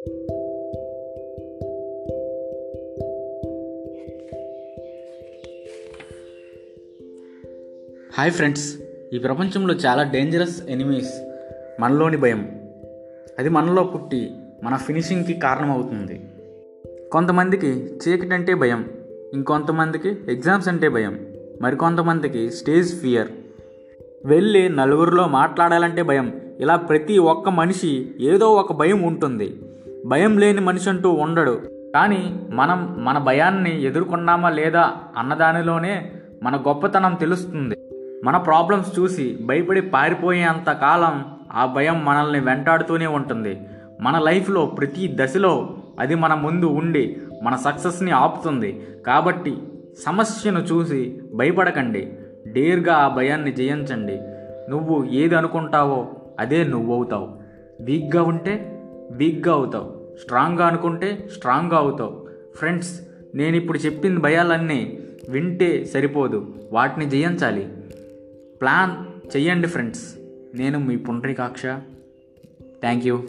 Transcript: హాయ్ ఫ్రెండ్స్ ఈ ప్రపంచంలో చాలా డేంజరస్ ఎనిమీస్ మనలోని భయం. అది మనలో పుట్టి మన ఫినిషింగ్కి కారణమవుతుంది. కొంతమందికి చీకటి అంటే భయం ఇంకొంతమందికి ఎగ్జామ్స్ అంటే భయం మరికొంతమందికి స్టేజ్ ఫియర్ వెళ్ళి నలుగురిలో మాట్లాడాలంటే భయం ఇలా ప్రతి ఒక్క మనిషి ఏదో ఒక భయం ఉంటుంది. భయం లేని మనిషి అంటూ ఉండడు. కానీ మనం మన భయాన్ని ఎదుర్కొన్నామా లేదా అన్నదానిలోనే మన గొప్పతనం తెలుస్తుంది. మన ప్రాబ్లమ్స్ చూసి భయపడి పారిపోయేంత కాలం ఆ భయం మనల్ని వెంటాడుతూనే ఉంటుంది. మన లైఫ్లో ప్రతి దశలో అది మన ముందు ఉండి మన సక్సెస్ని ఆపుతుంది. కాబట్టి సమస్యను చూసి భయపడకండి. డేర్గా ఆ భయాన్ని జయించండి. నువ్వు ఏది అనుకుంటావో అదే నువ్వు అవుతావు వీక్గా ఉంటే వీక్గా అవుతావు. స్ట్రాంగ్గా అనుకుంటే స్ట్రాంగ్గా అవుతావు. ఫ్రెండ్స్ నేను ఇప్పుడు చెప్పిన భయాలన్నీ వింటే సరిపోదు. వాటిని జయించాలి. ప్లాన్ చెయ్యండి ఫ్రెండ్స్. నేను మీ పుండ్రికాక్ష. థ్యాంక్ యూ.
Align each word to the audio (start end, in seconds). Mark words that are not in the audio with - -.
హాయ్ 0.00 0.12
ఫ్రెండ్స్ 8.30 8.76
ఈ 9.12 9.18
ప్రపంచంలో 9.18 9.74
చాలా 9.74 10.02
డేంజరస్ 10.02 10.62
ఎనిమీస్ 10.68 11.12
మనలోని 11.80 12.16
భయం. 12.16 12.60
అది 13.38 13.48
మనలో 13.48 13.84
పుట్టి 13.84 14.30
మన 14.64 14.76
ఫినిషింగ్కి 14.76 15.32
కారణమవుతుంది. 15.32 16.20
కొంతమందికి 17.12 17.66
చీకటి 17.68 18.34
అంటే 18.34 18.54
భయం 18.54 18.90
ఇంకొంతమందికి 19.34 20.08
ఎగ్జామ్స్ 20.08 20.68
అంటే 20.68 20.88
భయం 20.88 21.26
మరికొంతమందికి 21.62 22.50
స్టేజ్ 22.50 23.00
ఫియర్ 23.00 23.28
వెళ్ళి 24.24 24.68
నలుగురిలో 24.68 25.28
మాట్లాడాలంటే 25.28 26.02
భయం 26.02 26.40
ఇలా 26.60 26.76
ప్రతి 26.76 27.18
ఒక్క 27.18 27.48
మనిషి 27.48 28.10
ఏదో 28.20 28.52
ఒక 28.52 28.72
భయం 28.72 29.02
ఉంటుంది. 29.02 29.56
భయం 30.06 30.38
లేని 30.38 30.60
మనిషి 30.60 30.90
అంటూ 30.90 31.12
ఉండడు. 31.12 31.62
కానీ 31.94 32.40
మనం 32.50 32.96
మన 32.98 33.18
భయాన్ని 33.18 33.82
ఎదుర్కొన్నామా 33.82 34.50
లేదా 34.50 34.92
అన్నదానిలోనే 35.16 36.12
మన 36.42 36.56
గొప్పతనం 36.56 37.14
తెలుస్తుంది. 37.14 37.76
మన 38.24 38.36
ప్రాబ్లమ్స్ 38.36 38.98
చూసి 38.98 39.38
భయపడి 39.42 39.80
పారిపోయేంత 39.80 40.72
కాలం 40.72 41.24
ఆ 41.52 41.66
భయం 41.66 42.04
మనల్ని 42.04 42.40
వెంటాడుతూనే 42.40 43.06
ఉంటుంది. 43.06 43.60
మన 44.00 44.18
లైఫ్లో 44.18 44.66
ప్రతి 44.66 45.16
దశలో 45.20 45.76
అది 46.00 46.14
మన 46.14 46.34
ముందు 46.34 46.66
ఉండి 46.66 47.16
మన 47.42 47.56
సక్సెస్ని 47.56 48.10
ఆపుతుంది. 48.10 48.86
కాబట్టి 49.06 49.58
సమస్యను 50.06 50.58
చూసి 50.58 51.20
భయపడకండి. 51.34 52.12
డేర్గా 52.46 52.94
ఆ 52.94 53.08
భయాన్ని 53.08 53.52
జయించండి. 53.52 54.20
నువ్వు 54.70 55.04
ఏది 55.04 55.34
అనుకుంటావో 55.34 56.08
అదే 56.40 56.64
నువ్వు 56.64 56.94
అవుతావు 56.94 57.28
వీక్గా 57.80 58.22
ఉంటే 58.22 58.79
వీక్గా 59.10 59.54
అవుతావు. 59.54 60.16
స్ట్రాంగ్గా 60.22 60.66
అనుకుంటే 60.66 61.28
స్ట్రాంగ్గా 61.36 61.78
అవుతావు. 61.78 62.28
ఫ్రెండ్స్ 62.56 63.00
నేను 63.34 63.56
ఇప్పుడు 63.56 63.78
చెప్పిన 63.78 64.18
భయాలన్నీ 64.18 64.98
వింటే 65.28 65.84
సరిపోదు. 65.84 66.54
వాటిని 66.72 67.10
జయించాలి. 67.10 67.68
ప్లాన్ 68.60 68.92
చెయ్యండి 69.36 69.66
ఫ్రెండ్స్. 69.66 70.14
నేను 70.54 70.78
మీ 70.78 70.96
పుండ్రికాక్ష. 70.96 71.62
థ్యాంక్ 72.80 73.06
యూ. 73.06 73.22